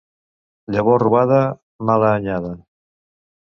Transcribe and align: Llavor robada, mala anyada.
Llavor 0.75 1.03
robada, 1.05 1.39
mala 1.93 2.11
anyada. 2.17 2.59